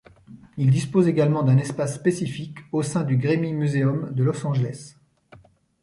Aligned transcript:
Il 0.57 0.71
dispose 0.71 1.07
également 1.07 1.43
d'un 1.43 1.59
espace 1.59 1.93
spécifique 1.93 2.57
au 2.71 2.81
sein 2.81 3.03
du 3.03 3.17
Grammy 3.17 3.53
Museum 3.53 4.11
de 4.11 4.23
Los 4.23 4.47
Angeles. 4.47 4.95